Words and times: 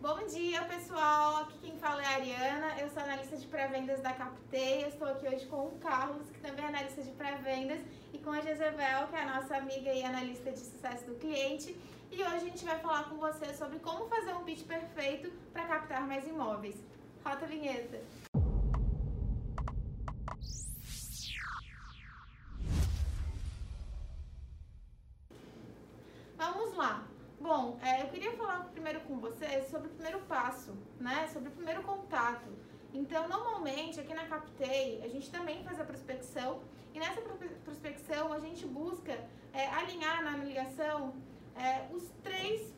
Bom 0.00 0.26
dia, 0.26 0.62
pessoal. 0.64 1.36
Aqui 1.38 1.58
quem 1.58 1.78
fala 1.78 2.02
é 2.02 2.06
a 2.06 2.10
Ariana. 2.10 2.78
Eu 2.78 2.90
sou 2.90 3.02
analista 3.02 3.34
de 3.36 3.46
pré-vendas 3.46 4.00
da 4.02 4.12
Captei. 4.12 4.84
Eu 4.84 4.88
estou 4.88 5.08
aqui 5.08 5.26
hoje 5.26 5.46
com 5.46 5.68
o 5.68 5.78
Carlos, 5.80 6.28
que 6.30 6.38
também 6.40 6.64
é 6.64 6.68
analista 6.68 7.02
de 7.02 7.10
pré-vendas, 7.12 7.80
e 8.12 8.18
com 8.18 8.30
a 8.30 8.40
Jezebel, 8.40 9.08
que 9.08 9.16
é 9.16 9.22
a 9.22 9.40
nossa 9.40 9.56
amiga 9.56 9.92
e 9.92 10.04
analista 10.04 10.52
de 10.52 10.58
sucesso 10.58 11.06
do 11.06 11.14
cliente. 11.14 11.74
E 12.12 12.22
hoje 12.22 12.34
a 12.34 12.38
gente 12.38 12.64
vai 12.64 12.78
falar 12.78 13.04
com 13.04 13.16
você 13.16 13.54
sobre 13.54 13.78
como 13.78 14.06
fazer 14.06 14.34
um 14.34 14.44
pitch 14.44 14.66
perfeito 14.66 15.32
para 15.52 15.66
captar 15.66 16.06
mais 16.06 16.26
imóveis. 16.28 16.76
Rota 17.24 17.46
a 17.46 17.48
vinheta. 17.48 17.98
Eu 28.06 28.12
queria 28.12 28.32
falar 28.32 28.60
primeiro 28.72 29.00
com 29.00 29.18
vocês 29.18 29.68
sobre 29.68 29.88
o 29.88 29.90
primeiro 29.90 30.20
passo, 30.20 30.72
né? 31.00 31.28
Sobre 31.32 31.48
o 31.48 31.52
primeiro 31.52 31.82
contato. 31.82 32.48
Então, 32.94 33.28
normalmente, 33.28 33.98
aqui 33.98 34.14
na 34.14 34.26
Captei, 34.26 35.02
a 35.02 35.08
gente 35.08 35.28
também 35.30 35.62
faz 35.64 35.80
a 35.80 35.84
prospecção 35.84 36.62
e 36.94 37.00
nessa 37.00 37.20
prospecção 37.64 38.32
a 38.32 38.38
gente 38.38 38.64
busca 38.64 39.12
é, 39.52 39.66
alinhar 39.68 40.22
na 40.22 40.36
ligação 40.36 41.14
é, 41.56 41.88
os 41.92 42.08
três, 42.22 42.72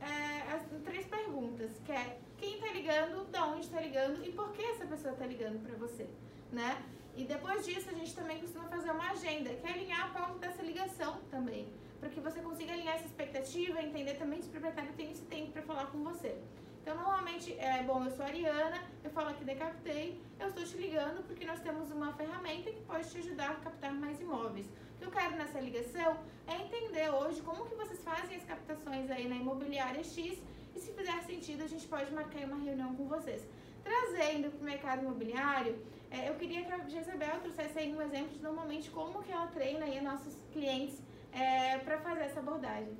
é, 0.00 0.54
as 0.54 0.62
três 0.82 1.06
perguntas, 1.06 1.70
que 1.84 1.92
é 1.92 2.18
quem 2.38 2.54
está 2.54 2.72
ligando, 2.72 3.30
da 3.30 3.46
onde 3.48 3.66
está 3.66 3.80
ligando 3.80 4.24
e 4.24 4.32
por 4.32 4.50
que 4.52 4.62
essa 4.62 4.86
pessoa 4.86 5.12
está 5.12 5.26
ligando 5.26 5.62
para 5.62 5.76
você, 5.76 6.08
né? 6.50 6.82
E 7.14 7.24
depois 7.24 7.66
disso, 7.66 7.90
a 7.90 7.92
gente 7.92 8.14
também 8.14 8.40
costuma 8.40 8.64
fazer 8.68 8.90
uma 8.92 9.10
agenda, 9.10 9.50
que 9.50 9.66
é 9.66 9.72
alinhar 9.72 10.06
a 10.06 10.08
pauta 10.08 10.38
dessa 10.38 10.62
ligação 10.62 11.20
também 11.30 11.68
para 12.00 12.08
que 12.08 12.18
você 12.18 12.40
consiga 12.40 12.72
alinhar 12.72 12.96
essa 12.96 13.06
expectativa, 13.06 13.82
entender 13.82 14.14
também 14.14 14.40
se 14.40 14.48
o 14.48 14.50
proprietário 14.50 14.92
tem 14.94 15.12
esse 15.12 15.22
tempo 15.24 15.52
para 15.52 15.62
falar 15.62 15.86
com 15.86 16.02
você. 16.02 16.34
Então, 16.82 16.96
normalmente, 16.96 17.52
é 17.58 17.82
bom, 17.82 18.02
eu 18.02 18.10
sou 18.10 18.24
a 18.24 18.28
Ariana, 18.28 18.82
eu 19.04 19.10
falo 19.10 19.28
aqui 19.28 19.44
da 19.44 19.54
Captei, 19.54 20.18
eu 20.40 20.48
estou 20.48 20.64
te 20.64 20.76
ligando 20.78 21.22
porque 21.26 21.44
nós 21.44 21.60
temos 21.60 21.90
uma 21.90 22.12
ferramenta 22.14 22.70
que 22.72 22.80
pode 22.80 23.08
te 23.10 23.18
ajudar 23.18 23.50
a 23.50 23.54
captar 23.56 23.92
mais 23.92 24.18
imóveis. 24.18 24.66
O 24.66 24.98
que 24.98 25.04
eu 25.04 25.10
quero 25.10 25.36
nessa 25.36 25.60
ligação 25.60 26.16
é 26.46 26.56
entender 26.56 27.10
hoje 27.10 27.42
como 27.42 27.66
que 27.66 27.74
vocês 27.74 28.02
fazem 28.02 28.36
as 28.36 28.44
captações 28.44 29.10
aí 29.10 29.28
na 29.28 29.36
imobiliária 29.36 30.02
X 30.02 30.38
e 30.74 30.80
se 30.80 30.92
fizer 30.92 31.22
sentido, 31.22 31.64
a 31.64 31.66
gente 31.66 31.86
pode 31.86 32.12
marcar 32.14 32.44
uma 32.44 32.56
reunião 32.56 32.94
com 32.96 33.06
vocês. 33.06 33.46
Trazendo 33.84 34.50
para 34.50 34.60
o 34.60 34.64
mercado 34.64 35.02
imobiliário, 35.02 35.78
é, 36.10 36.28
eu 36.28 36.34
queria 36.34 36.64
que 36.64 36.72
a 36.72 36.78
Jezebel 36.88 37.40
trouxesse 37.40 37.78
aí 37.78 37.94
um 37.94 38.02
exemplo 38.02 38.30
de 38.30 38.42
normalmente 38.42 38.90
como 38.90 39.22
que 39.22 39.30
ela 39.32 39.46
treina 39.48 39.84
aí 39.84 40.00
nossos 40.00 40.34
clientes 40.52 40.98
é, 41.32 41.78
para 41.78 41.98
fazer 41.98 42.22
essa 42.22 42.40
abordagem? 42.40 42.96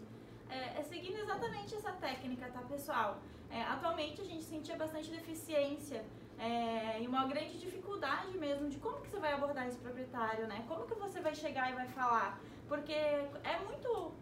É, 0.48 0.80
é, 0.80 0.82
seguindo 0.82 1.18
exatamente 1.18 1.74
essa 1.74 1.92
técnica, 1.92 2.50
tá, 2.50 2.60
pessoal? 2.62 3.18
É, 3.50 3.62
atualmente 3.62 4.20
a 4.20 4.24
gente 4.24 4.44
sentia 4.44 4.76
bastante 4.76 5.10
deficiência 5.10 6.04
é, 6.38 7.02
e 7.02 7.06
uma 7.06 7.26
grande 7.26 7.58
dificuldade 7.58 8.36
mesmo 8.38 8.68
de 8.68 8.78
como 8.78 9.00
que 9.00 9.08
você 9.08 9.18
vai 9.18 9.32
abordar 9.32 9.66
esse 9.68 9.78
proprietário, 9.78 10.46
né? 10.46 10.64
Como 10.66 10.86
que 10.86 10.94
você 10.94 11.20
vai 11.20 11.34
chegar 11.34 11.70
e 11.70 11.74
vai 11.74 11.86
falar? 11.88 12.40
Porque 12.68 12.92
é 12.92 13.58
muito 13.64 14.12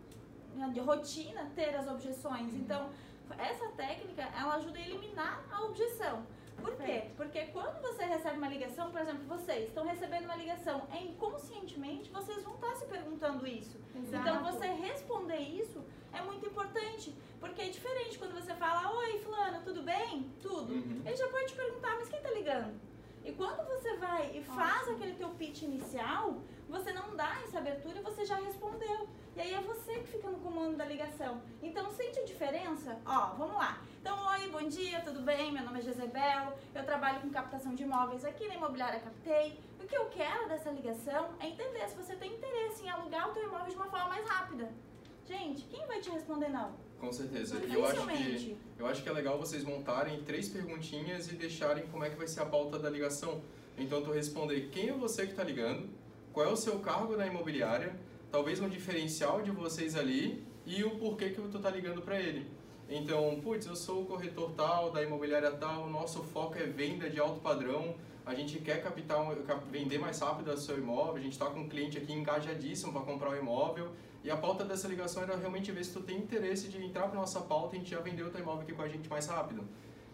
né, 0.55 0.69
de 0.71 0.81
rotina 0.81 1.51
ter 1.55 1.75
as 1.77 1.87
objeções. 1.87 2.53
Uhum. 2.53 2.59
Então, 2.61 2.91
essa 3.39 3.69
técnica, 3.69 4.23
ela 4.37 4.55
ajuda 4.57 4.79
a 4.79 4.83
eliminar 4.83 5.45
a 5.51 5.63
objeção. 5.63 6.27
Por 6.61 6.77
quê? 6.77 7.11
Porque 7.17 7.47
quando 7.47 7.81
você 7.81 8.05
recebe 8.05 8.37
uma 8.37 8.49
ligação, 8.49 8.91
por 8.91 9.01
exemplo, 9.01 9.25
vocês 9.27 9.69
estão 9.69 9.85
recebendo 9.85 10.25
uma 10.25 10.37
ligação, 10.37 10.87
é 10.93 11.03
inconscientemente 11.03 12.11
vocês 12.11 12.43
vão 12.43 12.55
estar 12.55 12.75
se 12.77 12.87
perguntando 12.87 13.47
isso. 13.47 13.79
Exato. 13.97 14.29
Então 14.29 14.45
você 14.45 14.67
responder 14.67 15.39
isso 15.39 15.83
é 16.13 16.21
muito 16.23 16.47
importante, 16.47 17.15
porque 17.41 17.63
é 17.63 17.69
diferente 17.69 18.19
quando 18.19 18.35
você 18.35 18.55
fala, 18.55 18.91
oi, 18.99 19.19
fulano, 19.21 19.63
tudo 19.63 19.83
bem? 19.83 20.31
Tudo. 20.41 20.73
Uhum. 20.73 21.03
Ele 21.05 21.17
já 21.17 21.29
pode 21.29 21.47
te 21.49 21.55
perguntar, 21.55 21.97
mas 21.97 22.09
quem 22.09 22.19
está 22.19 22.31
ligando? 22.31 22.81
E 23.25 23.33
quando 23.33 23.67
você 23.67 23.95
vai 23.97 24.37
e 24.37 24.43
faz 24.43 24.83
Ótimo. 24.83 24.97
aquele 24.97 25.15
teu 25.15 25.29
pitch 25.31 25.63
inicial, 25.63 26.39
você 26.69 26.93
não 26.93 27.17
dá 27.17 27.41
essa 27.45 27.59
abertura 27.59 27.99
e 27.99 28.03
você 28.03 28.25
já 28.25 28.37
respondeu. 28.37 29.09
E 29.35 29.41
aí 29.41 29.55
é 29.55 29.61
você 29.61 29.95
que 30.01 30.09
fica 30.09 30.29
no 30.29 30.39
comando 30.39 30.77
da 30.77 30.85
ligação. 30.85 31.41
Então 31.63 31.91
sente 31.93 32.21
a 32.21 32.25
diferença? 32.25 32.99
Ó, 33.07 33.35
vamos 33.37 33.57
lá. 33.57 33.83
Então, 34.01 34.17
oi, 34.33 34.49
bom 34.51 34.69
dia, 34.69 35.01
tudo 35.01 35.21
bem? 35.23 35.53
Meu 35.53 35.65
nome 35.65 35.79
é 35.79 35.83
Jezebel, 35.83 36.59
eu 36.75 36.85
trabalho 36.85 37.21
com 37.21 37.31
captação 37.31 37.75
de 37.75 37.83
imóveis 37.83 38.25
aqui 38.25 38.47
na 38.47 38.55
Imobiliária 38.55 39.01
Captei. 39.01 39.59
O 39.83 39.87
que 39.87 39.97
eu 39.97 40.07
quero 40.07 40.49
dessa 40.49 40.71
ligação 40.71 41.31
é 41.41 41.49
entender 41.49 41.89
se 41.89 41.97
você 41.97 42.15
tem 42.17 42.33
interesse 42.33 42.85
em 42.85 42.91
alugar 42.91 43.31
o 43.31 43.33
teu 43.33 43.45
imóvel 43.45 43.69
de 43.69 43.77
uma 43.77 43.87
forma 43.87 44.09
mais 44.09 44.27
rápida. 44.27 44.71
Gente, 45.27 45.65
quem 45.65 45.87
vai 45.87 46.01
te 46.01 46.11
responder 46.11 46.49
não? 46.49 46.73
Com 46.99 47.13
certeza. 47.13 47.59
E 47.65 47.75
eu 47.75 47.85
acho, 47.87 48.07
que, 48.07 48.57
eu 48.79 48.87
acho 48.87 49.03
que 49.03 49.09
é 49.09 49.13
legal 49.13 49.39
vocês 49.39 49.63
montarem 49.63 50.23
três 50.25 50.49
perguntinhas 50.49 51.31
e 51.31 51.37
deixarem 51.37 51.87
como 51.89 52.05
é 52.05 52.11
que 52.11 52.17
vai 52.17 52.27
ser 52.27 52.41
a 52.41 52.47
pauta 52.47 52.79
da 52.79 52.91
ligação. 52.91 53.43
Então, 53.77 54.03
tu 54.03 54.11
responder 54.11 54.69
quem 54.73 54.89
é 54.89 54.93
você 54.93 55.25
que 55.25 55.33
está 55.33 55.45
ligando, 55.45 55.89
qual 56.33 56.47
é 56.47 56.49
o 56.51 56.57
seu 56.57 56.79
cargo 56.79 57.17
na 57.17 57.27
imobiliária, 57.27 57.95
talvez 58.31 58.61
um 58.61 58.69
diferencial 58.69 59.43
de 59.43 59.51
vocês 59.51 59.97
ali 59.97 60.47
e 60.67 60.85
o 60.85 60.91
porquê 60.99 61.31
que 61.31 61.41
tu 61.41 61.59
tá 61.59 61.71
ligando 61.71 62.03
para 62.03 62.21
ele. 62.21 62.47
Então, 62.89 63.39
putz, 63.43 63.67
eu 63.67 63.77
sou 63.77 64.03
o 64.03 64.07
corretor 64.07 64.51
tal, 64.53 64.91
da 64.91 65.03
imobiliária 65.03 65.51
tal, 65.51 65.91
nosso 65.91 66.23
foco 66.23 66.57
é 66.57 66.65
venda 66.65 67.09
de 67.11 67.21
alto 67.21 67.41
padrão, 67.41 67.95
a 68.25 68.35
gente 68.35 68.59
quer 68.59 68.83
capital, 68.83 69.35
vender 69.71 69.99
mais 69.99 70.19
rápido 70.21 70.51
o 70.51 70.57
seu 70.57 70.79
imóvel, 70.79 71.17
a 71.17 71.21
gente 71.21 71.33
está 71.33 71.47
com 71.47 71.61
um 71.61 71.69
cliente 71.69 71.99
aqui 71.99 72.13
engajadíssimo 72.13 72.93
para 72.93 73.03
comprar 73.03 73.31
o 73.31 73.37
imóvel 73.37 73.91
e 74.23 74.31
a 74.31 74.37
pauta 74.37 74.65
dessa 74.65 74.89
ligação 74.89 75.23
era 75.23 75.37
realmente 75.37 75.71
ver 75.73 75.85
se 75.85 75.93
tu 75.93 76.01
tem 76.01 76.19
interesse 76.19 76.69
de 76.69 76.83
entrar 76.83 77.09
para 77.09 77.19
nossa 77.19 77.41
pauta 77.41 77.75
e 77.75 77.79
a 77.79 77.81
gente 77.81 77.91
já 77.91 78.01
vender 78.01 78.23
o 78.23 78.31
teu 78.31 78.41
imóvel 78.41 78.63
aqui 78.63 78.73
com 78.73 78.83
a 78.83 78.89
gente 78.89 79.09
mais 79.09 79.27
rápido. 79.27 79.65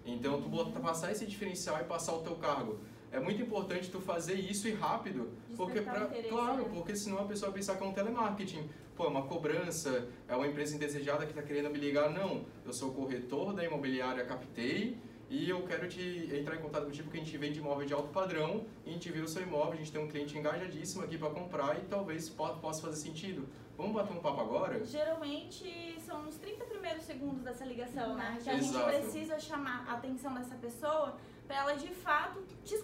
Então, 0.04 0.40
tu 0.40 0.80
passar 0.80 1.10
esse 1.12 1.26
diferencial 1.26 1.80
e 1.80 1.84
passar 1.84 2.14
o 2.14 2.22
teu 2.22 2.36
cargo 2.36 2.78
é 3.14 3.20
muito 3.20 3.40
importante 3.40 3.90
tu 3.90 4.00
fazer 4.00 4.34
isso 4.34 4.66
e 4.66 4.72
rápido, 4.72 5.30
porque 5.56 5.80
pra, 5.80 6.06
claro, 6.28 6.62
né? 6.64 6.70
porque 6.74 6.96
senão 6.96 7.20
a 7.20 7.24
pessoa 7.24 7.50
vai 7.50 7.60
pensar 7.60 7.76
que 7.76 7.84
é 7.84 7.86
um 7.86 7.92
telemarketing, 7.92 8.68
pô, 8.96 9.04
é 9.04 9.08
uma 9.08 9.22
cobrança, 9.22 10.08
é 10.26 10.34
uma 10.34 10.48
empresa 10.48 10.74
indesejada 10.74 11.24
que 11.24 11.30
está 11.30 11.42
querendo 11.42 11.70
me 11.70 11.78
ligar, 11.78 12.10
não, 12.10 12.44
eu 12.66 12.72
sou 12.72 12.92
corretor 12.92 13.52
da 13.54 13.64
imobiliária 13.64 14.24
Captei 14.24 14.98
e 15.30 15.48
eu 15.48 15.62
quero 15.62 15.88
te 15.88 16.28
entrar 16.34 16.56
em 16.56 16.60
contato 16.60 16.86
contigo 16.86 17.04
porque 17.04 17.18
a 17.18 17.24
gente 17.24 17.38
vende 17.38 17.60
imóvel 17.60 17.86
de 17.86 17.94
alto 17.94 18.08
padrão 18.08 18.66
e 18.84 18.90
a 18.90 18.92
gente 18.92 19.10
vê 19.12 19.20
o 19.20 19.28
seu 19.28 19.42
imóvel, 19.42 19.74
a 19.74 19.76
gente 19.76 19.92
tem 19.92 20.02
um 20.02 20.08
cliente 20.08 20.36
engajadíssimo 20.36 21.04
aqui 21.04 21.16
para 21.16 21.30
comprar 21.30 21.78
e 21.78 21.82
talvez 21.82 22.28
possa 22.28 22.82
fazer 22.82 22.96
sentido. 22.96 23.48
Vamos 23.76 23.92
bater 23.92 24.12
um 24.16 24.20
papo 24.20 24.40
agora? 24.40 24.84
Geralmente 24.84 26.00
são 26.06 26.28
os 26.28 26.36
30 26.36 26.64
primeiros 26.64 27.04
segundos 27.04 27.42
dessa 27.42 27.64
ligação, 27.64 28.14
né? 28.14 28.38
Que 28.42 28.50
a 28.50 28.56
gente 28.56 28.78
precisa 28.78 29.38
chamar 29.38 29.84
a 29.88 29.94
atenção 29.94 30.34
dessa 30.34 30.54
pessoa 30.54 31.16
para 31.46 31.56
ela 31.56 31.74
de 31.74 31.88
fato 31.88 32.42
te 32.64 32.74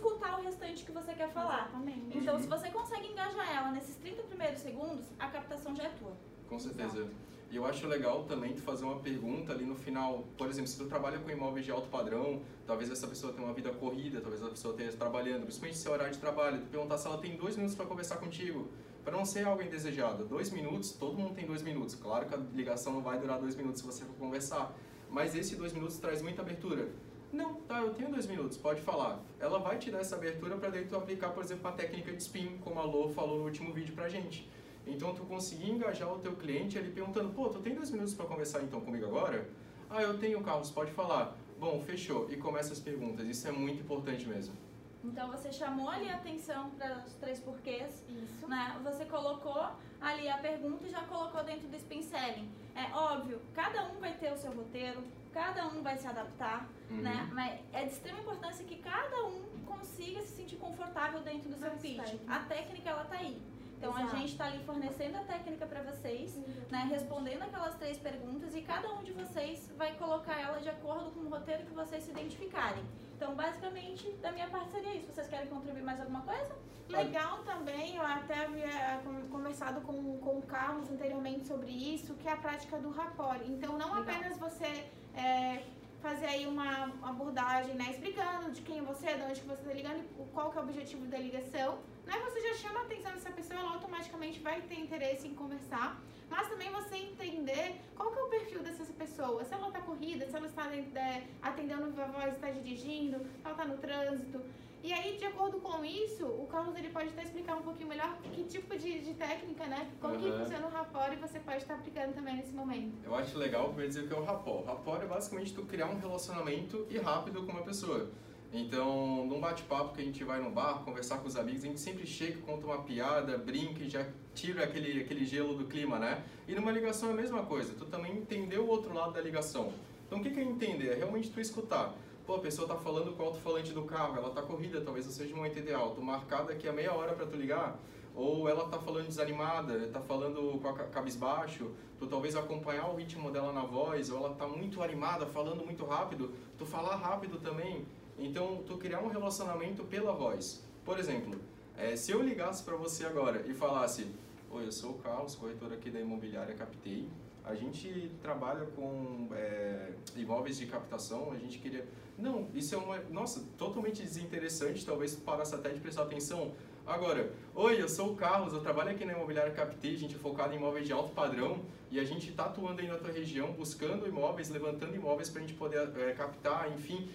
quer 1.21 1.31
falar. 1.33 1.69
Exatamente. 1.69 2.19
Então, 2.19 2.39
se 2.39 2.49
você 2.49 2.71
consegue 2.71 3.09
engajar 3.09 3.55
ela 3.55 3.71
nesses 3.73 3.97
30 3.97 4.23
primeiros 4.23 4.61
segundos, 4.61 5.05
a 5.19 5.29
captação 5.29 5.77
já 5.77 5.85
é 5.85 5.89
tua. 5.91 6.13
Com 6.49 6.59
certeza. 6.59 6.99
Exato. 6.99 7.31
E 7.51 7.57
eu 7.57 7.67
acho 7.67 7.87
legal 7.89 8.25
também 8.25 8.55
tu 8.55 8.63
fazer 8.63 8.85
uma 8.85 9.01
pergunta 9.01 9.53
ali 9.53 9.65
no 9.65 9.75
final. 9.75 10.25
Por 10.39 10.49
exemplo, 10.49 10.69
se 10.69 10.79
tu 10.79 10.87
trabalha 10.87 11.19
com 11.19 11.29
imóveis 11.29 11.67
de 11.67 11.73
alto 11.73 11.89
padrão, 11.89 12.41
talvez 12.65 12.91
essa 12.91 13.09
pessoa 13.09 13.33
tenha 13.33 13.45
uma 13.45 13.53
vida 13.53 13.71
corrida, 13.73 14.21
talvez 14.21 14.43
a 14.43 14.49
pessoa 14.49 14.73
esteja 14.73 14.97
trabalhando, 14.97 15.43
principalmente 15.43 15.79
se 15.79 15.89
é 15.89 15.91
horário 15.91 16.13
de 16.13 16.21
trabalho, 16.21 16.61
tu 16.61 16.69
perguntar 16.69 16.97
se 16.97 17.09
ela 17.09 17.19
tem 17.19 17.37
dois 17.37 17.57
minutos 17.57 17.75
para 17.77 17.87
conversar 17.87 18.19
contigo, 18.19 18.69
para 19.05 19.17
não 19.17 19.25
ser 19.25 19.45
algo 19.45 19.61
indesejado. 19.63 20.25
Dois 20.25 20.51
minutos, 20.51 20.93
todo 20.93 21.19
mundo 21.19 21.35
tem 21.35 21.45
dois 21.45 21.61
minutos. 21.61 21.97
Claro 21.97 22.27
que 22.27 22.35
a 22.35 22.39
ligação 22.39 22.93
não 22.93 23.03
vai 23.03 23.19
durar 23.19 23.41
dois 23.41 23.57
minutos 23.57 23.81
se 23.81 23.87
você 23.87 24.05
for 24.05 24.15
conversar, 24.15 24.73
mas 25.11 25.35
esse 25.35 25.57
dois 25.57 25.73
minutos 25.73 25.99
traz 25.99 26.23
muita 26.23 26.43
abertura. 26.43 26.89
Não, 27.33 27.55
tá, 27.55 27.81
eu 27.81 27.95
tenho 27.95 28.11
dois 28.11 28.27
minutos, 28.27 28.57
pode 28.57 28.81
falar. 28.81 29.21
Ela 29.39 29.59
vai 29.59 29.79
te 29.79 29.91
dar 29.91 30.01
essa 30.01 30.17
abertura 30.17 30.57
para 30.57 30.71
daí 30.71 30.85
tu 30.85 30.97
aplicar, 30.97 31.31
por 31.31 31.45
exemplo, 31.45 31.69
a 31.69 31.73
técnica 31.73 32.11
de 32.11 32.21
spin, 32.21 32.59
como 32.59 32.81
a 32.81 32.85
Lô 32.85 33.09
falou 33.09 33.39
no 33.39 33.45
último 33.45 33.73
vídeo 33.73 33.95
pra 33.95 34.09
gente. 34.09 34.49
Então, 34.87 35.15
tu 35.15 35.23
conseguir 35.23 35.71
engajar 35.71 36.13
o 36.13 36.19
teu 36.19 36.35
cliente 36.35 36.77
ali 36.77 36.91
perguntando, 36.91 37.31
pô, 37.31 37.49
tu 37.49 37.61
tem 37.61 37.75
dois 37.75 37.91
minutos 37.91 38.15
para 38.15 38.27
conversar 38.27 38.63
então 38.63 38.81
comigo 38.81 39.07
agora? 39.07 39.49
Ah, 39.89 40.03
eu 40.03 40.19
tenho, 40.19 40.41
Carlos, 40.43 40.71
pode 40.71 40.91
falar. 40.91 41.37
Bom, 41.59 41.81
fechou. 41.83 42.31
E 42.31 42.37
começa 42.37 42.73
as 42.73 42.81
perguntas. 42.81 43.27
Isso 43.27 43.47
é 43.47 43.53
muito 43.53 43.83
importante 43.83 44.27
mesmo. 44.27 44.55
Então 45.03 45.31
você 45.31 45.51
chamou 45.53 45.89
ali 45.89 46.09
a 46.09 46.17
atenção 46.17 46.71
para 46.71 46.99
os 47.07 47.15
três 47.15 47.41
porquês. 47.41 48.05
Isso. 48.09 48.49
Né? 48.49 48.79
Você 48.85 49.05
colocou 49.05 49.67
ali 50.01 50.29
a 50.29 50.39
pergunta 50.39 50.87
e 50.87 50.91
já 50.91 51.03
colocou 51.03 51.43
dentro 51.43 51.69
do 51.69 51.77
spin 51.77 52.03
selling. 52.03 52.49
É 52.75 52.95
óbvio, 52.95 53.41
cada 53.55 53.85
um 53.91 53.99
vai 53.99 54.15
ter 54.15 54.33
o 54.33 54.37
seu 54.37 54.53
roteiro, 54.53 55.03
cada 55.33 55.67
um 55.69 55.83
vai 55.83 55.97
se 55.97 56.07
adaptar, 56.07 56.69
uhum. 56.91 56.99
né? 56.99 57.29
Mas 57.33 57.61
é 57.73 57.85
de 57.85 57.93
extrema 57.93 58.21
importância 58.21 58.65
que 58.65 58.77
cada 58.77 59.25
um 59.25 59.43
consiga 59.65 60.21
se 60.23 60.37
sentir 60.37 60.57
confortável 60.57 61.21
dentro 61.21 61.49
do 61.49 61.57
seu 61.57 61.71
pitch. 61.73 62.15
A 62.29 62.41
técnica 62.41 62.91
ela 62.91 63.05
tá 63.05 63.17
aí. 63.17 63.41
Então 63.81 63.99
Exato. 63.99 64.15
a 64.15 64.19
gente 64.19 64.33
está 64.33 64.45
ali 64.45 64.63
fornecendo 64.65 65.17
a 65.17 65.21
técnica 65.21 65.65
para 65.65 65.83
vocês, 65.83 66.39
né, 66.71 66.87
respondendo 66.91 67.43
aquelas 67.43 67.75
três 67.77 67.97
perguntas 67.97 68.55
e 68.55 68.61
cada 68.61 68.93
um 68.93 69.03
de 69.03 69.11
vocês 69.13 69.71
vai 69.75 69.95
colocar 69.95 70.39
ela 70.39 70.61
de 70.61 70.69
acordo 70.69 71.11
com 71.13 71.21
o 71.21 71.31
roteiro 71.31 71.65
que 71.65 71.73
vocês 71.73 72.05
se 72.05 72.11
identificarem. 72.11 72.85
Então, 73.17 73.35
basicamente, 73.35 74.11
da 74.21 74.33
minha 74.33 74.49
parte 74.49 74.71
seria 74.71 74.95
isso. 74.95 75.11
Vocês 75.11 75.29
querem 75.29 75.47
contribuir 75.47 75.83
mais 75.83 75.99
alguma 75.99 76.21
coisa? 76.21 76.55
Legal 76.91 77.39
também, 77.45 77.97
eu 77.97 78.05
até 78.05 78.45
havia 78.45 79.01
conversado 79.31 79.81
com, 79.81 80.19
com 80.19 80.39
o 80.39 80.43
Carlos 80.43 80.91
anteriormente 80.91 81.47
sobre 81.47 81.71
isso, 81.71 82.15
que 82.15 82.29
é 82.29 82.33
a 82.33 82.37
prática 82.37 82.77
do 82.79 82.91
rapport. 82.91 83.41
Então, 83.47 83.79
não 83.79 83.95
Legal. 83.95 84.03
apenas 84.03 84.37
você 84.37 84.87
é, 85.15 85.63
fazer 86.03 86.27
aí 86.27 86.47
uma 86.47 86.93
abordagem, 87.03 87.75
né, 87.75 87.91
explicando 87.91 88.51
de 88.51 88.61
quem 88.63 88.83
você 88.83 89.07
é, 89.07 89.17
de 89.17 89.23
onde 89.23 89.41
que 89.41 89.47
você 89.47 89.63
está 89.63 89.73
ligando, 89.73 90.03
qual 90.33 90.51
que 90.51 90.59
é 90.59 90.61
o 90.61 90.65
objetivo 90.65 91.07
da 91.07 91.19
ligação, 91.19 91.79
né, 92.11 92.19
você 92.29 92.41
já 92.41 92.55
chama 92.55 92.81
a 92.81 92.83
atenção 92.83 93.13
dessa 93.13 93.31
pessoa, 93.31 93.61
ela 93.61 93.75
automaticamente 93.75 94.41
vai 94.41 94.61
ter 94.63 94.81
interesse 94.81 95.29
em 95.29 95.35
conversar, 95.35 96.03
mas 96.29 96.49
também 96.49 96.71
você 96.73 96.97
entender 96.97 97.81
qual 97.95 98.11
que 98.11 98.19
é 98.19 98.23
o 98.23 98.29
perfil 98.29 98.63
dessa 98.63 98.85
pessoa, 98.93 99.45
se 99.45 99.55
ela 99.55 99.69
está 99.69 99.81
corrida, 99.81 100.27
se 100.27 100.37
ela 100.37 100.47
está 100.47 100.65
é, 100.75 101.29
atendendo 101.41 101.85
a 101.85 102.07
voz, 102.07 102.35
está 102.35 102.51
dirigindo, 102.51 103.19
se 103.21 103.45
ela 103.45 103.53
está 103.53 103.65
no 103.65 103.79
trânsito, 103.79 104.41
e 104.83 104.93
aí, 104.95 105.19
de 105.19 105.27
acordo 105.27 105.61
com 105.61 105.85
isso, 105.85 106.25
o 106.25 106.47
Carlos 106.47 106.75
ele 106.75 106.89
pode 106.89 107.11
até 107.11 107.23
explicar 107.23 107.55
um 107.55 107.63
pouquinho 107.63 107.89
melhor 107.89 108.17
que 108.33 108.45
tipo 108.45 108.77
de, 108.79 109.01
de 109.01 109.13
técnica, 109.13 109.67
né? 109.67 109.91
Como 110.01 110.15
uhum. 110.15 110.21
que 110.21 110.39
funciona 110.39 110.67
o 110.67 110.71
rapport 110.71 111.13
e 111.13 111.17
você 111.17 111.39
pode 111.39 111.59
estar 111.59 111.75
aplicando 111.75 112.15
também 112.15 112.37
nesse 112.37 112.53
momento. 112.53 112.97
Eu 113.05 113.15
acho 113.15 113.37
legal 113.37 113.75
para 113.75 113.87
dizer 113.87 114.05
o 114.05 114.09
que 114.09 114.15
é 114.15 114.17
o 114.17 114.25
rapport. 114.25 114.65
Rapport 114.65 115.03
é 115.03 115.07
basicamente 115.07 115.53
tu 115.53 115.67
criar 115.67 115.87
um 115.87 115.99
relacionamento 115.99 116.87
e 116.89 116.97
rápido 116.97 117.45
com 117.45 117.53
uma 117.53 117.63
pessoa. 117.63 118.11
Então, 118.53 119.27
num 119.27 119.41
bate-papo 119.41 119.95
que 119.95 120.01
a 120.01 120.05
gente 120.05 120.25
vai 120.25 120.41
no 120.41 120.51
bar, 120.51 120.83
conversar 120.85 121.19
com 121.19 121.29
os 121.29 121.37
amigos, 121.37 121.63
a 121.63 121.67
gente 121.69 121.81
sempre 121.81 122.07
chega, 122.07 122.41
conta 122.43 122.67
uma 122.67 122.83
piada, 122.83 123.39
brinca 123.39 123.85
e 123.85 123.89
já 123.89 124.05
tira 124.35 124.65
aquele, 124.65 125.01
aquele 125.01 125.25
gelo 125.25 125.55
do 125.55 125.67
clima, 125.67 125.99
né? 125.99 126.25
E 126.49 126.55
numa 126.55 126.73
ligação 126.73 127.11
é 127.11 127.13
a 127.13 127.17
mesma 127.17 127.45
coisa, 127.45 127.75
tu 127.75 127.85
também 127.85 128.17
entendeu 128.17 128.65
o 128.65 128.69
outro 128.69 128.93
lado 128.93 129.13
da 129.13 129.21
ligação. 129.21 129.73
Então, 130.07 130.19
o 130.19 130.23
que 130.23 130.29
é 130.29 130.43
entender? 130.43 130.89
É 130.89 130.95
realmente 130.97 131.31
tu 131.31 131.41
escutar 131.41 131.95
pô, 132.31 132.37
a 132.37 132.39
pessoa 132.39 132.69
tá 132.69 132.77
falando 132.77 133.17
com 133.17 133.25
o 133.25 133.27
alto-falante 133.27 133.73
do 133.73 133.83
carro, 133.83 134.17
ela 134.17 134.31
tá 134.31 134.41
corrida, 134.41 134.81
talvez 134.81 135.05
não 135.05 135.13
seja 135.13 135.35
um 135.35 135.39
momento 135.39 135.59
ideal, 135.59 135.91
tu 135.91 136.01
marcar 136.01 136.45
daqui 136.45 136.69
a 136.69 136.73
meia 136.73 136.95
hora 136.95 137.13
para 137.13 137.27
tu 137.27 137.37
ligar, 137.37 137.77
ou 138.15 138.49
ela 138.49 138.69
tá 138.69 138.79
falando 138.79 139.09
desanimada, 139.09 139.89
tá 139.89 140.01
falando 140.01 140.61
com 140.61 140.69
a 140.69 140.75
cabisbaixo, 140.75 141.73
tu 141.99 142.07
talvez 142.07 142.37
acompanhar 142.37 142.89
o 142.89 142.95
ritmo 142.95 143.33
dela 143.33 143.53
na 143.53 143.63
voz, 143.63 144.11
ou 144.11 144.19
ela 144.19 144.35
tá 144.35 144.47
muito 144.47 144.81
animada, 144.81 145.27
falando 145.27 145.65
muito 145.65 145.85
rápido, 145.85 146.33
tu 146.57 146.65
falar 146.65 146.95
rápido 146.95 147.41
também. 147.41 147.85
Então, 148.21 148.63
tu 148.67 148.77
criar 148.77 149.01
um 149.01 149.09
relacionamento 149.09 149.83
pela 149.85 150.13
voz. 150.13 150.63
Por 150.85 150.99
exemplo, 150.99 151.41
é, 151.77 151.97
se 151.97 152.13
eu 152.13 152.23
ligasse 152.23 152.63
para 152.63 152.77
você 152.77 153.07
agora 153.07 153.43
e 153.47 153.55
falasse, 153.55 154.07
oi, 154.51 154.67
eu 154.67 154.73
sou 154.73 154.91
o 154.91 154.99
Carlos, 154.99 155.35
corretor 155.35 155.73
aqui 155.73 155.91
da 155.91 155.99
imobiliária 155.99 156.55
Captei, 156.55 157.09
a 157.43 157.55
gente 157.55 158.13
trabalha 158.21 158.67
com 158.77 159.29
é, 159.33 159.93
imóveis 160.17 160.59
de 160.59 160.67
captação, 160.67 161.33
a 161.33 161.39
gente 161.39 161.59
queria... 161.59 161.87
Não, 162.19 162.47
isso 162.55 162.75
é 162.75 162.79
uma... 162.79 162.99
Nossa, 163.09 163.43
totalmente 163.57 164.03
desinteressante, 164.03 164.85
talvez 164.85 165.15
parasse 165.17 165.55
até 165.55 165.71
de 165.71 165.81
prestar 165.81 166.03
atenção. 166.03 166.53
Agora, 166.87 167.33
oi, 167.55 167.81
eu 167.81 167.89
sou 167.89 168.13
o 168.13 168.17
Carlos, 168.17 168.53
eu 168.53 168.61
trabalho 168.61 168.91
aqui 168.91 169.07
na 169.07 169.15
Imobiliária 169.15 169.53
Captei, 169.53 169.95
a 169.95 169.99
gente 169.99 170.15
é 170.15 170.19
focado 170.19 170.53
em 170.53 170.57
imóveis 170.57 170.87
de 170.87 170.93
alto 170.93 171.15
padrão 171.15 171.63
e 171.91 171.99
a 171.99 172.05
gente 172.05 172.29
está 172.29 172.45
atuando 172.45 172.83
aí 172.83 172.87
na 172.87 172.99
tua 172.99 173.11
região, 173.11 173.53
buscando 173.53 174.07
imóveis, 174.07 174.51
levantando 174.51 174.95
imóveis 174.95 175.31
para 175.31 175.43
a 175.43 175.47
gente 175.47 175.57
poder 175.57 175.89
é, 175.97 176.13
captar, 176.13 176.71
enfim, 176.73 177.09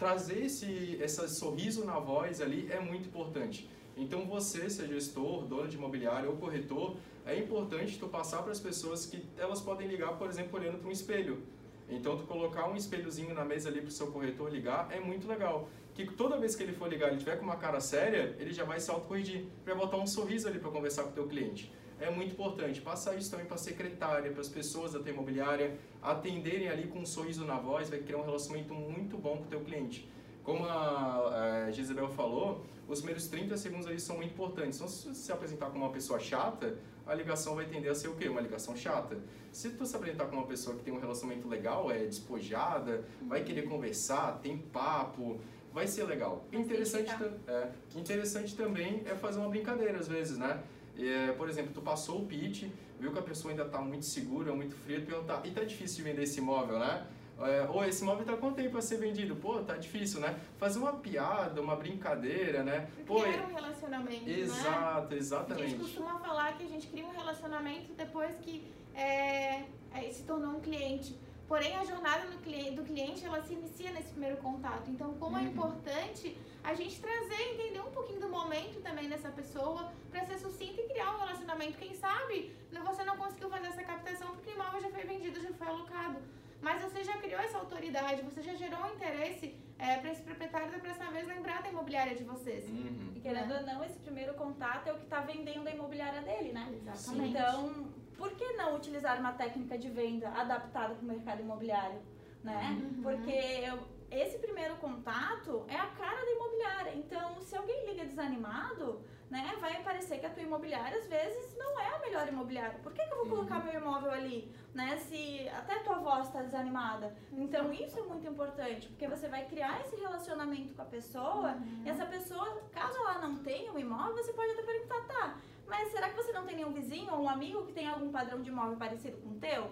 trazer 0.00 0.46
esse, 0.46 0.98
esse 1.00 1.28
sorriso 1.28 1.84
na 1.84 1.98
voz 1.98 2.40
ali 2.40 2.66
é 2.72 2.80
muito 2.80 3.08
importante. 3.08 3.68
Então 3.96 4.26
você, 4.26 4.70
se 4.70 4.82
é 4.82 4.86
gestor, 4.86 5.44
dono 5.44 5.68
de 5.68 5.76
imobiliário 5.76 6.30
ou 6.30 6.36
corretor, 6.36 6.96
é 7.26 7.38
importante 7.38 7.98
tu 7.98 8.08
passar 8.08 8.42
para 8.42 8.50
as 8.50 8.58
pessoas 8.58 9.04
que 9.04 9.22
elas 9.36 9.60
podem 9.60 9.86
ligar, 9.86 10.16
por 10.16 10.28
exemplo, 10.28 10.58
olhando 10.58 10.78
para 10.78 10.88
um 10.88 10.92
espelho. 10.92 11.42
Então, 11.90 12.16
tu 12.16 12.24
colocar 12.24 12.68
um 12.68 12.76
espelhozinho 12.76 13.34
na 13.34 13.44
mesa 13.44 13.68
ali 13.68 13.80
para 13.80 13.88
o 13.88 13.92
seu 13.92 14.06
corretor 14.06 14.50
ligar 14.50 14.88
é 14.90 15.00
muito 15.00 15.28
legal. 15.28 15.68
Que 16.06 16.14
toda 16.14 16.36
vez 16.38 16.54
que 16.54 16.62
ele 16.62 16.72
for 16.72 16.88
ligar, 16.88 17.08
ele 17.08 17.18
tiver 17.18 17.36
com 17.36 17.44
uma 17.44 17.56
cara 17.56 17.80
séria, 17.80 18.34
ele 18.38 18.52
já 18.52 18.64
vai 18.64 18.80
se 18.80 18.90
autocorrigir, 18.90 19.44
para 19.64 19.74
botar 19.74 19.96
um 19.96 20.06
sorriso 20.06 20.48
ali 20.48 20.58
para 20.58 20.70
conversar 20.70 21.02
com 21.04 21.10
o 21.10 21.12
teu 21.12 21.26
cliente. 21.26 21.72
É 22.00 22.10
muito 22.10 22.32
importante. 22.32 22.80
Passar 22.80 23.14
isso 23.16 23.30
também 23.30 23.44
para 23.44 23.56
a 23.56 23.58
secretária, 23.58 24.30
para 24.30 24.40
as 24.40 24.48
pessoas 24.48 24.92
da 24.92 25.00
tua 25.00 25.10
imobiliária, 25.10 25.76
atenderem 26.02 26.68
ali 26.68 26.88
com 26.88 27.00
um 27.00 27.06
sorriso 27.06 27.44
na 27.44 27.58
voz, 27.58 27.90
vai 27.90 27.98
criar 27.98 28.18
um 28.18 28.24
relacionamento 28.24 28.72
muito 28.72 29.18
bom 29.18 29.36
com 29.36 29.44
o 29.44 29.48
teu 29.48 29.60
cliente. 29.60 30.10
Como 30.42 30.64
a, 30.64 31.66
a 31.66 31.70
Gisabel 31.70 32.08
falou, 32.08 32.64
os 32.88 32.98
primeiros 32.98 33.28
30 33.28 33.56
segundos 33.56 33.86
ali 33.86 34.00
são 34.00 34.16
muito 34.16 34.32
importantes. 34.32 34.76
Então, 34.76 34.88
se 34.88 35.08
você 35.08 35.14
se 35.14 35.30
apresentar 35.30 35.66
como 35.66 35.84
uma 35.84 35.92
pessoa 35.92 36.18
chata, 36.18 36.76
a 37.06 37.14
ligação 37.14 37.54
vai 37.54 37.66
tender 37.66 37.90
a 37.90 37.94
ser 37.94 38.08
o 38.08 38.14
quê? 38.14 38.28
Uma 38.28 38.40
ligação 38.40 38.74
chata. 38.76 39.18
Se 39.52 39.70
tu 39.70 39.84
se 39.84 39.94
apresentar 39.94 40.26
como 40.26 40.40
uma 40.40 40.46
pessoa 40.46 40.76
que 40.76 40.82
tem 40.82 40.94
um 40.94 40.98
relacionamento 40.98 41.46
legal, 41.46 41.90
é 41.90 42.04
despojada, 42.04 43.04
vai 43.22 43.44
querer 43.44 43.68
conversar, 43.68 44.38
tem 44.40 44.56
papo, 44.56 45.38
vai 45.72 45.86
ser 45.86 46.04
legal. 46.04 46.44
Interessante, 46.52 47.14
é, 47.46 47.68
interessante 47.94 48.56
também 48.56 49.02
é 49.06 49.14
fazer 49.14 49.38
uma 49.38 49.48
brincadeira 49.48 49.98
às 49.98 50.08
vezes, 50.08 50.36
né? 50.38 50.62
É, 50.98 51.32
por 51.32 51.48
exemplo, 51.48 51.72
tu 51.72 51.80
passou 51.80 52.22
o 52.22 52.26
pitch, 52.26 52.64
viu 52.98 53.12
que 53.12 53.18
a 53.18 53.22
pessoa 53.22 53.52
ainda 53.52 53.64
está 53.64 53.80
muito 53.80 54.04
segura, 54.04 54.54
muito 54.54 54.74
fria, 54.74 55.00
tu 55.00 55.06
perguntar, 55.06 55.40
e 55.44 55.50
tá 55.50 55.62
difícil 55.64 55.98
de 55.98 56.10
vender 56.10 56.22
esse 56.24 56.40
imóvel, 56.40 56.78
né? 56.78 57.06
É, 57.38 57.66
ou 57.70 57.82
esse 57.84 58.02
imóvel 58.02 58.20
está 58.20 58.36
quanto 58.36 58.56
tempo 58.56 58.72
para 58.72 58.82
ser 58.82 58.98
vendido? 58.98 59.34
Pô, 59.34 59.60
tá 59.60 59.74
difícil, 59.74 60.20
né? 60.20 60.38
Fazer 60.58 60.78
uma 60.78 60.92
piada, 60.92 61.60
uma 61.62 61.74
brincadeira, 61.74 62.62
né? 62.62 62.86
Pô, 63.06 63.22
Criar 63.22 63.46
um 63.46 63.54
relacionamento, 63.54 64.26
né? 64.26 64.38
Exato, 64.38 65.14
né? 65.14 65.16
exatamente. 65.16 65.64
A 65.64 65.68
gente 65.68 65.80
costuma 65.80 66.18
falar 66.18 66.58
que 66.58 66.64
a 66.64 66.68
gente 66.68 66.86
cria 66.88 67.06
um 67.06 67.12
relacionamento 67.12 67.94
depois 67.94 68.36
que 68.40 68.70
é, 68.94 69.64
é, 69.94 70.10
se 70.12 70.24
tornou 70.24 70.50
um 70.50 70.60
cliente. 70.60 71.18
Porém, 71.50 71.74
a 71.76 71.84
jornada 71.84 72.28
do 72.28 72.38
cliente, 72.38 72.76
do 72.76 72.84
cliente, 72.84 73.24
ela 73.24 73.42
se 73.42 73.54
inicia 73.54 73.90
nesse 73.90 74.10
primeiro 74.10 74.36
contato. 74.36 74.88
Então, 74.88 75.14
como 75.14 75.36
é 75.36 75.40
uhum. 75.40 75.46
é 75.46 75.50
importante 75.50 76.38
a 76.62 76.74
gente 76.74 77.00
trazer, 77.00 77.42
entender 77.54 77.80
um 77.80 77.90
pouquinho 77.90 78.20
do 78.20 78.28
momento 78.28 78.80
também 78.80 79.08
dessa 79.08 79.30
pessoa, 79.30 79.92
para 80.12 80.24
ser 80.26 80.38
sucinto 80.38 80.80
e 80.80 80.84
criar 80.84 81.12
um 81.12 81.18
relacionamento. 81.18 81.76
Quem 81.76 81.92
sabe 81.92 82.54
você 82.90 83.02
não 83.02 83.16
conseguiu 83.16 83.50
fazer 83.50 83.66
essa 83.66 83.82
captação 83.82 84.28
porque 84.28 84.50
o 84.50 84.54
imóvel 84.54 84.80
já 84.80 84.90
foi 84.90 85.04
vendido, 85.04 85.40
já 85.40 85.52
foi 85.52 85.66
alocado. 85.66 86.18
Mas 86.62 86.82
você 86.82 87.02
já 87.02 87.16
criou 87.18 87.40
essa 87.40 87.58
autoridade, 87.58 88.22
você 88.22 88.42
já 88.42 88.54
gerou 88.54 88.80
um 88.84 88.94
interesse 88.94 89.52
é, 89.76 89.96
para 89.96 90.12
esse 90.12 90.22
proprietário 90.22 90.70
da 90.70 90.78
próxima 90.78 91.10
vez 91.10 91.26
lembrar 91.26 91.62
da 91.62 91.68
imobiliária 91.68 92.14
de 92.14 92.22
vocês. 92.22 92.68
Uhum. 92.68 93.12
E 93.16 93.20
querendo 93.20 93.52
ou 93.54 93.62
não, 93.62 93.82
esse 93.82 93.98
primeiro 93.98 94.34
contato 94.34 94.86
é 94.86 94.92
o 94.92 94.98
que 94.98 95.04
está 95.04 95.20
vendendo 95.20 95.66
a 95.66 95.70
imobiliária 95.72 96.20
dele, 96.22 96.52
né? 96.52 96.72
Exatamente. 96.72 97.30
Então, 97.30 97.88
por 98.20 98.30
que 98.32 98.52
não 98.52 98.76
utilizar 98.76 99.18
uma 99.18 99.32
técnica 99.32 99.78
de 99.78 99.88
venda 99.88 100.28
adaptada 100.28 100.94
para 100.94 101.02
o 101.02 101.06
mercado 101.06 101.40
imobiliário? 101.40 102.00
Né? 102.44 102.78
Uhum. 102.78 103.02
Porque 103.02 103.64
esse 104.10 104.38
primeiro 104.38 104.76
contato 104.76 105.64
é 105.66 105.76
a 105.76 105.86
cara 105.86 106.20
da 106.26 106.32
imobiliária. 106.32 106.94
Então, 106.96 107.40
se 107.40 107.56
alguém 107.56 107.86
liga 107.86 108.04
desanimado, 108.04 109.00
né, 109.30 109.56
vai 109.58 109.82
parecer 109.82 110.18
que 110.18 110.26
a 110.26 110.30
tua 110.30 110.42
imobiliária 110.42 110.98
às 110.98 111.06
vezes 111.06 111.56
não 111.56 111.80
é 111.80 111.94
a 111.94 111.98
melhor 112.00 112.28
imobiliária. 112.28 112.78
Por 112.82 112.92
que, 112.92 113.02
que 113.02 113.12
eu 113.12 113.18
vou 113.18 113.26
colocar 113.26 113.58
uhum. 113.58 113.64
meu 113.64 113.80
imóvel 113.80 114.10
ali, 114.10 114.52
né, 114.74 114.98
se 114.98 115.48
até 115.48 115.74
a 115.76 115.84
tua 115.84 115.98
voz 116.00 116.26
está 116.26 116.42
desanimada? 116.42 117.16
Então 117.32 117.72
isso 117.72 117.98
é 118.00 118.02
muito 118.02 118.26
importante, 118.26 118.88
porque 118.88 119.06
você 119.06 119.28
vai 119.28 119.46
criar 119.46 119.80
esse 119.80 119.96
relacionamento 119.96 120.74
com 120.74 120.82
a 120.82 120.86
pessoa, 120.86 121.52
uhum. 121.52 121.82
e 121.84 121.88
essa 121.88 122.04
pessoa, 122.04 122.60
caso 122.72 122.98
ela 122.98 123.18
não 123.18 123.36
tenha 123.36 123.72
um 123.72 123.78
imóvel, 123.78 124.16
você 124.16 124.32
pode 124.32 124.50
até 124.50 124.62
perguntar, 124.62 125.06
tá, 125.06 125.38
mas 125.70 125.90
será 125.90 126.10
que 126.10 126.16
você 126.16 126.32
não 126.32 126.44
tem 126.44 126.56
nenhum 126.56 126.72
vizinho 126.72 127.14
ou 127.14 127.22
um 127.22 127.28
amigo 127.28 127.64
que 127.64 127.72
tem 127.72 127.88
algum 127.88 128.10
padrão 128.10 128.42
de 128.42 128.50
imóvel 128.50 128.76
parecido 128.76 129.16
com 129.18 129.30
o 129.30 129.38
teu? 129.38 129.70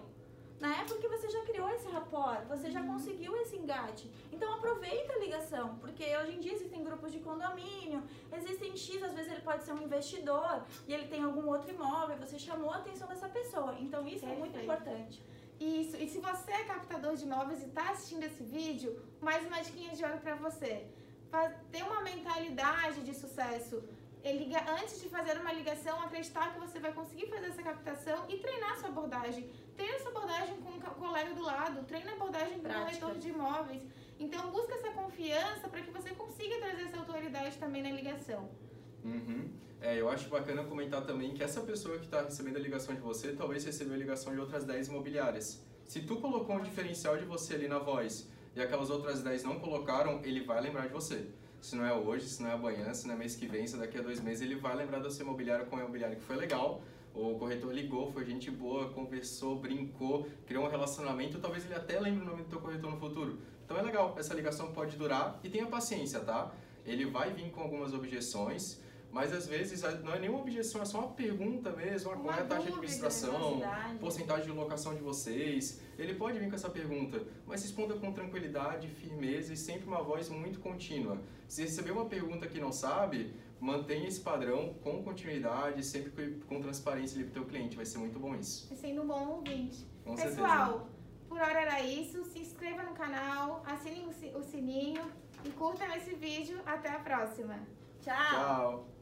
né? 0.59 0.83
Porque 0.87 1.07
você 1.07 1.29
já 1.29 1.41
criou 1.43 1.69
esse 1.69 1.87
rapport, 1.87 2.45
você 2.47 2.69
já 2.69 2.81
uhum. 2.81 2.93
conseguiu 2.93 3.35
esse 3.37 3.55
engate. 3.55 4.11
Então 4.31 4.53
aproveita 4.53 5.13
a 5.13 5.19
ligação, 5.19 5.77
porque 5.79 6.03
hoje 6.17 6.35
em 6.35 6.39
dia 6.39 6.53
existem 6.53 6.83
grupos 6.83 7.11
de 7.11 7.19
condomínio, 7.19 8.03
existem 8.31 8.75
X, 8.75 9.01
às 9.01 9.13
vezes 9.13 9.31
ele 9.31 9.41
pode 9.41 9.63
ser 9.63 9.71
um 9.71 9.81
investidor 9.81 10.63
e 10.87 10.93
ele 10.93 11.07
tem 11.07 11.23
algum 11.23 11.47
outro 11.47 11.73
imóvel, 11.73 12.17
você 12.17 12.37
chamou 12.37 12.71
a 12.71 12.77
atenção 12.77 13.07
dessa 13.07 13.29
pessoa. 13.29 13.75
Então 13.79 14.05
isso 14.07 14.25
Perfeito. 14.25 14.33
é 14.33 14.39
muito 14.39 14.59
importante. 14.59 15.23
Isso, 15.59 15.97
e 15.97 16.07
se 16.07 16.19
você 16.19 16.51
é 16.51 16.63
captador 16.63 17.15
de 17.15 17.23
imóveis 17.23 17.61
e 17.61 17.65
está 17.65 17.89
assistindo 17.91 18.23
esse 18.23 18.43
vídeo, 18.43 18.97
mais 19.21 19.45
uma 19.45 19.61
dica 19.61 19.95
de 19.95 20.03
ouro 20.03 20.17
para 20.19 20.35
você. 20.35 20.87
Ter 21.71 21.83
uma 21.83 22.01
mentalidade 22.01 23.01
de 23.01 23.13
sucesso 23.13 23.83
antes 24.23 25.01
de 25.01 25.09
fazer 25.09 25.39
uma 25.39 25.53
ligação, 25.53 25.99
acreditar 26.01 26.53
que 26.53 26.59
você 26.59 26.79
vai 26.79 26.91
conseguir 26.91 27.27
fazer 27.27 27.47
essa 27.47 27.63
captação 27.63 28.25
e 28.27 28.37
treinar 28.37 28.77
sua 28.77 28.89
abordagem. 28.89 29.49
Treina 29.75 29.99
sua 29.99 30.09
abordagem 30.09 30.57
com 30.57 30.71
o 30.71 30.95
colega 30.95 31.33
do 31.33 31.41
lado, 31.41 31.85
treina 31.85 32.11
a 32.11 32.15
abordagem 32.15 32.59
com 32.59 32.67
o 32.67 32.73
corretor 32.73 33.15
de 33.17 33.29
imóveis. 33.29 33.83
Então, 34.19 34.51
busca 34.51 34.73
essa 34.75 34.91
confiança 34.91 35.69
para 35.69 35.81
que 35.81 35.91
você 35.91 36.09
consiga 36.09 36.57
trazer 36.59 36.83
essa 36.83 36.97
autoridade 36.97 37.57
também 37.57 37.81
na 37.81 37.91
ligação. 37.91 38.49
Uhum. 39.03 39.49
É, 39.81 39.97
eu 39.97 40.09
acho 40.09 40.27
bacana 40.27 40.65
comentar 40.65 41.05
também 41.05 41.33
que 41.33 41.41
essa 41.41 41.61
pessoa 41.61 41.97
que 41.97 42.03
está 42.03 42.21
recebendo 42.21 42.57
a 42.57 42.59
ligação 42.59 42.93
de 42.93 42.99
você 42.99 43.31
talvez 43.31 43.63
recebeu 43.63 43.93
a 43.93 43.97
ligação 43.97 44.33
de 44.33 44.39
outras 44.41 44.65
10 44.65 44.89
imobiliárias. 44.89 45.63
Se 45.87 46.01
tu 46.01 46.17
colocou 46.17 46.57
um 46.57 46.61
diferencial 46.61 47.17
de 47.17 47.23
você 47.23 47.55
ali 47.55 47.69
na 47.69 47.79
voz 47.79 48.27
e 48.53 48.61
aquelas 48.61 48.89
outras 48.89 49.23
10 49.23 49.43
não 49.43 49.59
colocaram, 49.59 50.19
ele 50.25 50.43
vai 50.43 50.59
lembrar 50.59 50.87
de 50.87 50.93
você 50.93 51.29
se 51.61 51.75
não 51.75 51.85
é 51.85 51.93
hoje, 51.93 52.27
se 52.27 52.41
não 52.41 52.49
é 52.49 52.53
amanhã, 52.53 52.93
se 52.93 53.07
não 53.07 53.15
é 53.15 53.17
mês 53.17 53.35
que 53.35 53.47
vem, 53.47 53.67
se 53.67 53.77
daqui 53.77 53.97
a 53.97 54.01
dois 54.01 54.19
meses, 54.21 54.41
ele 54.41 54.55
vai 54.55 54.75
lembrar 54.75 54.99
do 54.99 55.11
seu 55.11 55.25
imobiliário 55.25 55.65
com 55.65 55.75
o 55.75 55.79
imobiliário 55.79 56.15
que 56.17 56.23
foi 56.23 56.35
legal, 56.35 56.81
o 57.13 57.35
corretor 57.37 57.73
ligou, 57.73 58.11
foi 58.11 58.25
gente 58.25 58.49
boa, 58.49 58.89
conversou, 58.89 59.59
brincou, 59.59 60.27
criou 60.45 60.65
um 60.65 60.69
relacionamento, 60.69 61.39
talvez 61.39 61.65
ele 61.65 61.75
até 61.75 61.99
lembre 61.99 62.21
o 62.21 62.25
nome 62.25 62.43
do 62.43 62.49
teu 62.49 62.59
corretor 62.59 62.91
no 62.91 62.97
futuro. 62.97 63.39
Então 63.65 63.77
é 63.77 63.81
legal, 63.81 64.15
essa 64.17 64.33
ligação 64.33 64.71
pode 64.71 64.95
durar 64.95 65.39
e 65.43 65.49
tenha 65.49 65.65
paciência, 65.65 66.19
tá? 66.21 66.51
Ele 66.85 67.05
vai 67.05 67.33
vir 67.33 67.51
com 67.51 67.61
algumas 67.61 67.93
objeções, 67.93 68.81
Mas 69.11 69.33
às 69.33 69.47
vezes 69.47 69.81
não 70.03 70.13
é 70.13 70.19
nenhuma 70.19 70.39
objeção, 70.39 70.81
é 70.81 70.85
só 70.85 70.99
uma 70.99 71.09
pergunta 71.09 71.71
mesmo, 71.71 72.11
qual 72.11 72.35
é 72.35 72.41
a 72.41 72.45
taxa 72.45 72.63
de 72.63 72.69
administração, 72.69 73.61
porcentagem 73.99 74.45
de 74.45 74.51
locação 74.51 74.93
de 74.93 75.01
vocês. 75.01 75.81
Ele 75.97 76.13
pode 76.13 76.37
vir 76.37 76.47
com 76.47 76.55
essa 76.55 76.69
pergunta, 76.69 77.25
mas 77.47 77.63
responda 77.63 77.95
com 77.95 78.11
tranquilidade, 78.13 78.87
firmeza 78.87 79.51
e 79.51 79.57
sempre 79.57 79.87
uma 79.87 80.03
voz 80.03 80.29
muito 80.29 80.59
contínua. 80.59 81.19
Se 81.47 81.63
receber 81.63 81.91
uma 81.91 82.05
pergunta 82.05 82.47
que 82.47 82.59
não 82.59 82.71
sabe, 82.71 83.33
mantenha 83.59 84.07
esse 84.07 84.21
padrão 84.21 84.75
com 84.83 85.03
continuidade, 85.03 85.83
sempre 85.83 86.39
com 86.47 86.61
transparência 86.61 87.19
para 87.19 87.29
o 87.29 87.31
teu 87.31 87.45
cliente. 87.45 87.75
Vai 87.75 87.85
ser 87.85 87.97
muito 87.97 88.19
bom 88.19 88.35
isso. 88.35 88.71
E 88.71 88.77
sendo 88.77 89.01
um 89.01 89.07
bom 89.07 89.27
ouvinte. 89.37 89.87
Com 90.05 90.15
Pessoal, 90.15 90.71
certeza. 90.71 90.89
por 91.27 91.41
hora 91.41 91.61
era 91.61 91.81
isso. 91.81 92.23
Se 92.25 92.39
inscreva 92.39 92.83
no 92.83 92.93
canal, 92.93 93.63
assine 93.65 94.05
o 94.35 94.43
sininho 94.43 95.01
e 95.43 95.49
curtam 95.49 95.87
esse 95.95 96.13
vídeo. 96.13 96.59
Até 96.65 96.89
a 96.89 96.99
próxima. 96.99 97.59
Tchau. 98.01 98.15
Tchau. 98.15 98.98